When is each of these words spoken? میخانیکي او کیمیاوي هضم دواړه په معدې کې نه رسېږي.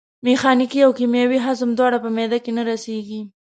میخانیکي 0.25 0.79
او 0.85 0.91
کیمیاوي 0.99 1.39
هضم 1.45 1.69
دواړه 1.75 1.97
په 2.03 2.09
معدې 2.15 2.39
کې 2.43 2.51
نه 2.57 2.63
رسېږي. 2.69 3.21